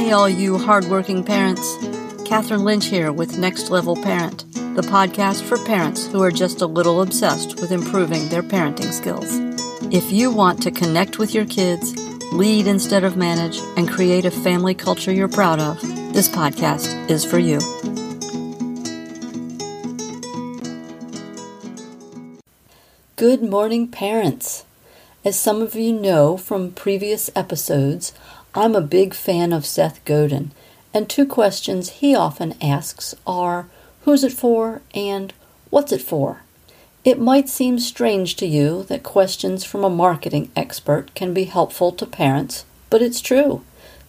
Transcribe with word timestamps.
Hey, 0.00 0.12
all 0.12 0.30
you 0.30 0.56
hardworking 0.56 1.22
parents. 1.24 1.76
Catherine 2.24 2.64
Lynch 2.64 2.86
here 2.86 3.12
with 3.12 3.36
Next 3.36 3.68
Level 3.68 3.94
Parent, 3.94 4.50
the 4.74 4.80
podcast 4.80 5.42
for 5.42 5.62
parents 5.66 6.06
who 6.06 6.22
are 6.22 6.30
just 6.30 6.62
a 6.62 6.66
little 6.66 7.02
obsessed 7.02 7.60
with 7.60 7.70
improving 7.70 8.26
their 8.30 8.42
parenting 8.42 8.92
skills. 8.92 9.28
If 9.94 10.10
you 10.10 10.30
want 10.30 10.62
to 10.62 10.70
connect 10.70 11.18
with 11.18 11.34
your 11.34 11.44
kids, 11.44 11.94
lead 12.32 12.66
instead 12.66 13.04
of 13.04 13.18
manage, 13.18 13.58
and 13.76 13.90
create 13.90 14.24
a 14.24 14.30
family 14.30 14.72
culture 14.72 15.12
you're 15.12 15.28
proud 15.28 15.60
of, 15.60 15.78
this 16.14 16.30
podcast 16.30 17.10
is 17.10 17.22
for 17.22 17.38
you. 17.38 17.58
Good 23.16 23.42
morning, 23.42 23.86
parents. 23.86 24.64
As 25.22 25.38
some 25.38 25.60
of 25.60 25.74
you 25.74 25.92
know 25.92 26.38
from 26.38 26.72
previous 26.72 27.28
episodes, 27.36 28.14
I'm 28.52 28.74
a 28.74 28.80
big 28.80 29.14
fan 29.14 29.52
of 29.52 29.64
Seth 29.64 30.04
Godin, 30.04 30.50
and 30.92 31.08
two 31.08 31.24
questions 31.24 31.90
he 31.90 32.16
often 32.16 32.56
asks 32.60 33.14
are 33.24 33.68
Who's 34.02 34.24
it 34.24 34.32
for? 34.32 34.82
and 34.92 35.32
What's 35.70 35.92
it 35.92 36.02
for? 36.02 36.42
It 37.04 37.20
might 37.20 37.48
seem 37.48 37.78
strange 37.78 38.34
to 38.36 38.46
you 38.46 38.82
that 38.84 39.04
questions 39.04 39.62
from 39.62 39.84
a 39.84 39.88
marketing 39.88 40.50
expert 40.56 41.14
can 41.14 41.32
be 41.32 41.44
helpful 41.44 41.92
to 41.92 42.04
parents, 42.04 42.64
but 42.90 43.00
it's 43.00 43.20
true. 43.20 43.62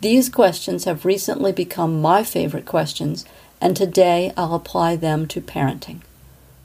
These 0.00 0.28
questions 0.28 0.84
have 0.84 1.04
recently 1.04 1.50
become 1.50 2.00
my 2.00 2.22
favorite 2.22 2.64
questions, 2.64 3.24
and 3.60 3.76
today 3.76 4.32
I'll 4.36 4.54
apply 4.54 4.94
them 4.94 5.26
to 5.26 5.40
parenting. 5.40 6.02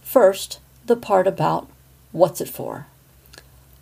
First, 0.04 0.60
the 0.86 0.96
part 0.96 1.26
about 1.26 1.68
what's 2.12 2.40
it 2.40 2.50
for? 2.50 2.86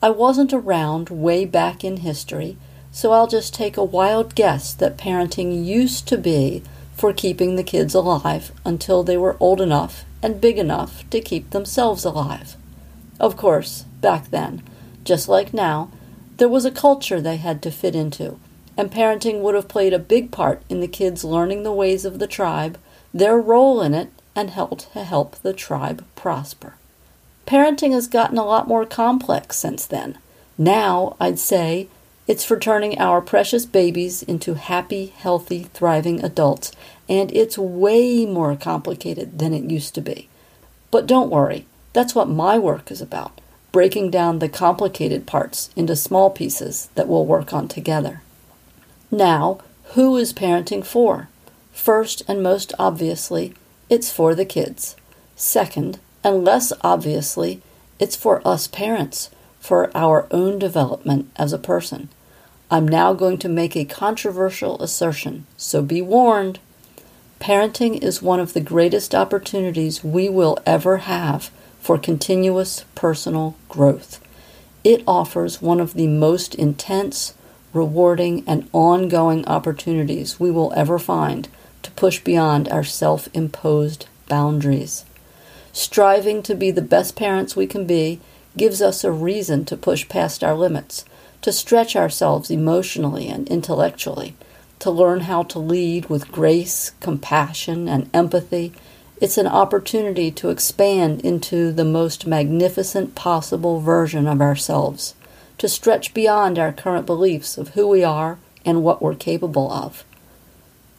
I 0.02 0.12
wasn't 0.12 0.54
around 0.54 1.10
way 1.10 1.44
back 1.44 1.84
in 1.84 1.98
history 1.98 2.56
so 2.92 3.12
I'll 3.12 3.28
just 3.28 3.54
take 3.54 3.78
a 3.78 3.84
wild 3.84 4.36
guess 4.36 4.74
that 4.74 4.98
parenting 4.98 5.66
used 5.66 6.08
to 6.10 6.18
be 6.18 6.64
for 6.96 7.14
keeping 7.14 7.56
the 7.56 7.64
kids 7.64 7.94
alive 7.94 8.52
until 8.66 9.04
they 9.04 9.18
were 9.18 9.38
old 9.40 9.62
enough 9.62 10.06
and 10.22 10.42
big 10.42 10.58
enough 10.58 11.10
to 11.10 11.22
keep 11.22 11.50
themselves 11.50 12.06
alive. 12.06 12.56
Of 13.20 13.38
course, 13.38 13.86
back 14.02 14.30
then, 14.30 14.62
just 15.04 15.28
like 15.28 15.54
now, 15.54 15.90
there 16.38 16.50
was 16.50 16.66
a 16.66 16.72
culture 16.72 17.22
they 17.22 17.38
had 17.38 17.62
to 17.64 17.72
fit 17.72 17.96
into, 17.96 18.40
and 18.78 18.92
parenting 18.92 19.42
would 19.42 19.56
have 19.56 19.68
played 19.68 19.94
a 19.94 20.00
big 20.00 20.32
part 20.32 20.62
in 20.70 20.80
the 20.80 20.88
kids 20.88 21.24
learning 21.24 21.64
the 21.64 21.72
ways 21.72 22.06
of 22.06 22.20
the 22.20 22.28
tribe, 22.28 22.78
their 23.14 23.38
role 23.38 23.82
in 23.82 23.94
it, 23.94 24.10
and 24.36 24.50
helped 24.50 24.92
to 24.94 25.04
help 25.04 25.36
the 25.38 25.54
tribe 25.54 26.06
prosper. 26.16 26.76
Parenting 27.46 27.92
has 27.92 28.08
gotten 28.08 28.38
a 28.38 28.46
lot 28.46 28.68
more 28.68 28.86
complex 28.86 29.58
since 29.58 29.86
then. 29.86 30.18
Now, 30.58 31.16
I'd 31.20 31.40
say, 31.40 31.88
it's 32.32 32.46
for 32.46 32.58
turning 32.58 32.98
our 32.98 33.20
precious 33.20 33.66
babies 33.66 34.24
into 34.24 34.54
happy, 34.54 35.08
healthy, 35.08 35.64
thriving 35.74 36.24
adults, 36.24 36.72
and 37.10 37.30
it's 37.34 37.58
way 37.58 38.26
more 38.26 38.56
complicated 38.56 39.38
than 39.38 39.54
it 39.54 39.70
used 39.70 39.94
to 39.94 40.00
be. 40.00 40.30
But 40.92 41.08
don't 41.08 41.30
worry, 41.30 41.66
that's 41.92 42.16
what 42.16 42.30
my 42.30 42.58
work 42.58 42.90
is 42.90 43.02
about 43.02 43.42
breaking 43.74 44.12
down 44.12 44.40
the 44.40 44.48
complicated 44.48 45.28
parts 45.28 45.72
into 45.76 45.94
small 45.94 46.30
pieces 46.30 46.88
that 46.96 47.10
we'll 47.10 47.26
work 47.26 47.52
on 47.52 47.68
together. 47.68 48.22
Now, 49.12 49.60
who 49.96 50.16
is 50.16 50.32
parenting 50.32 50.86
for? 50.86 51.28
First 51.74 52.24
and 52.30 52.42
most 52.42 52.72
obviously, 52.80 53.54
it's 53.90 54.10
for 54.10 54.36
the 54.36 54.46
kids. 54.46 54.96
Second, 55.36 56.00
and 56.24 56.46
less 56.46 56.72
obviously, 56.82 57.62
it's 58.00 58.16
for 58.16 58.42
us 58.48 58.68
parents, 58.68 59.32
for 59.60 59.92
our 59.94 60.28
own 60.32 60.60
development 60.60 61.30
as 61.36 61.52
a 61.52 61.58
person. 61.58 62.08
I'm 62.74 62.88
now 62.88 63.12
going 63.12 63.38
to 63.40 63.50
make 63.50 63.76
a 63.76 63.84
controversial 63.84 64.82
assertion, 64.82 65.46
so 65.58 65.82
be 65.82 66.02
warned. 66.02 66.60
Parenting 67.42 68.02
is 68.02 68.22
one 68.22 68.40
of 68.40 68.54
the 68.54 68.62
greatest 68.62 69.14
opportunities 69.14 70.06
we 70.06 70.30
will 70.30 70.58
ever 70.66 71.00
have 71.00 71.52
for 71.82 71.98
continuous 71.98 72.86
personal 72.96 73.58
growth. 73.68 74.26
It 74.86 75.04
offers 75.06 75.62
one 75.62 75.82
of 75.82 75.96
the 75.96 76.08
most 76.08 76.56
intense, 76.56 77.34
rewarding, 77.74 78.42
and 78.48 78.70
ongoing 78.72 79.46
opportunities 79.48 80.40
we 80.40 80.50
will 80.50 80.72
ever 80.74 80.98
find 80.98 81.50
to 81.84 81.92
push 81.92 82.22
beyond 82.22 82.70
our 82.70 82.86
self 82.86 83.28
imposed 83.34 84.08
boundaries. 84.30 85.04
Striving 85.74 86.42
to 86.44 86.56
be 86.56 86.72
the 86.72 86.82
best 86.82 87.18
parents 87.18 87.54
we 87.54 87.68
can 87.68 87.86
be 87.86 88.22
gives 88.56 88.82
us 88.82 89.04
a 89.04 89.12
reason 89.12 89.66
to 89.66 89.76
push 89.76 90.08
past 90.08 90.42
our 90.42 90.56
limits 90.56 91.04
to 91.42 91.52
stretch 91.52 91.96
ourselves 91.96 92.52
emotionally 92.52 93.28
and 93.28 93.48
intellectually, 93.48 94.36
to 94.80 94.92
learn 94.92 95.22
how 95.22 95.44
to 95.44 95.60
lead 95.60 96.10
with 96.10 96.32
grace, 96.32 96.92
compassion, 97.00 97.88
and 97.88 98.10
empathy. 98.14 98.72
It's 99.20 99.38
an 99.38 99.48
opportunity 99.48 100.32
to 100.32 100.50
expand 100.50 101.22
into 101.22 101.72
the 101.72 101.86
most 101.86 102.26
magnificent 102.26 103.16
possible 103.16 103.80
version 103.80 104.28
of 104.28 104.42
ourselves, 104.42 105.16
to 105.58 105.68
stretch 105.68 106.14
beyond 106.14 106.58
our 106.58 106.72
current 106.72 107.06
beliefs 107.06 107.58
of 107.58 107.70
who 107.70 107.88
we 107.88 108.04
are 108.04 108.40
and 108.66 108.84
what 108.84 109.02
we're 109.02 109.16
capable 109.16 109.72
of. 109.72 110.04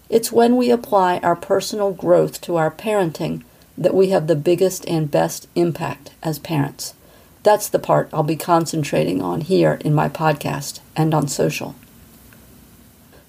It's 0.09 0.31
when 0.31 0.57
we 0.57 0.71
apply 0.71 1.19
our 1.19 1.35
personal 1.35 1.93
growth 1.93 2.41
to 2.43 2.57
our 2.57 2.71
parenting 2.71 3.43
that 3.79 3.95
we 3.95 4.11
have 4.11 4.27
the 4.27 4.37
biggest 4.37 4.87
and 4.87 5.11
best 5.11 5.49
impact 5.55 6.13
as 6.23 6.39
parents. 6.39 6.95
That's 7.43 7.69
the 7.69 7.79
part 7.79 8.09
I'll 8.13 8.23
be 8.23 8.37
concentrating 8.37 9.21
on 9.21 9.41
here 9.41 9.79
in 9.85 9.95
my 9.95 10.09
podcast 10.09 10.81
and 10.97 11.13
on 11.13 11.29
social. 11.29 11.75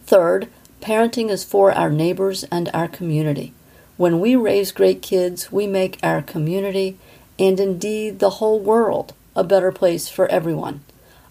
Third, 0.05 0.49
parenting 0.81 1.29
is 1.29 1.43
for 1.43 1.71
our 1.71 1.89
neighbors 1.89 2.43
and 2.45 2.69
our 2.73 2.87
community. 2.87 3.53
When 3.97 4.19
we 4.19 4.35
raise 4.35 4.71
great 4.71 5.01
kids, 5.01 5.51
we 5.51 5.65
make 5.65 5.97
our 6.03 6.21
community 6.21 6.97
and 7.39 7.59
indeed 7.59 8.19
the 8.19 8.31
whole 8.31 8.59
world 8.59 9.13
a 9.35 9.43
better 9.43 9.71
place 9.71 10.09
for 10.09 10.27
everyone. 10.27 10.81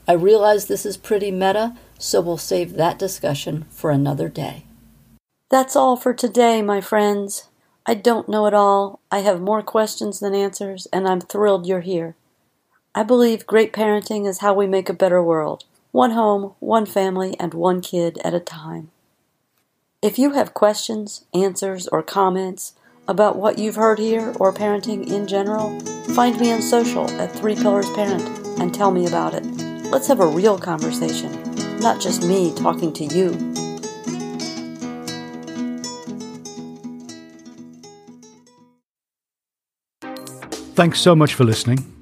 I 0.09 0.15
realize 0.15 0.67
this 0.67 0.85
is 0.85 0.97
pretty 0.97 1.31
meta, 1.31 1.77
so 1.99 2.21
we'll 2.21 2.39
save 2.39 2.75
that 2.75 2.99
discussion 2.99 3.67
for 3.71 3.91
another 3.91 4.29
day. 4.29 4.65
That's 5.51 5.77
all 5.77 5.97
for 5.97 6.13
today, 6.13 6.63
my 6.63 6.81
friends. 6.81 7.49
I 7.87 7.95
don't 7.95 8.29
know 8.29 8.47
it 8.47 8.55
all. 8.55 9.01
I 9.11 9.19
have 9.19 9.41
more 9.41 9.63
questions 9.63 10.19
than 10.19 10.35
answers, 10.35 10.89
and 10.93 11.07
I'm 11.07 11.21
thrilled 11.21 11.67
you're 11.67 11.81
here. 11.81 12.17
I 12.95 13.05
believe 13.05 13.47
great 13.47 13.73
parenting 13.73 14.29
is 14.29 14.41
how 14.41 14.53
we 14.53 14.67
make 14.67 14.91
a 14.91 14.95
better 14.95 15.23
world, 15.23 15.65
one 15.93 16.11
home, 16.11 16.55
one 16.61 16.85
family, 16.85 17.35
and 17.41 17.55
one 17.55 17.81
kid 17.81 18.19
at 18.23 18.35
a 18.35 18.41
time. 18.41 18.91
If 20.03 20.19
you 20.19 20.33
have 20.33 20.53
questions, 20.53 21.25
answers, 21.33 21.89
or 21.89 22.03
comments 22.03 22.75
about 23.09 23.37
what 23.37 23.59
you've 23.59 23.77
heard 23.77 23.99
here 23.99 24.35
or 24.39 24.53
parenting 24.53 25.11
in 25.11 25.27
general, 25.27 25.81
find 26.15 26.39
me 26.39 26.53
on 26.53 26.61
social 26.61 27.11
at 27.13 27.33
Three 27.33 27.55
Pillars 27.55 27.89
Parent 27.93 28.29
and 28.61 28.75
tell 28.75 28.91
me 28.91 29.07
about 29.07 29.33
it. 29.33 29.45
Let's 29.91 30.09
have 30.09 30.21
a 30.21 30.27
real 30.27 30.59
conversation, 30.59 31.33
not 31.81 31.99
just 31.99 32.23
me 32.23 32.55
talking 32.55 32.93
to 32.93 33.05
you. 33.05 33.31
Thanks 40.75 41.01
so 41.01 41.15
much 41.15 41.33
for 41.33 41.45
listening. 41.45 42.02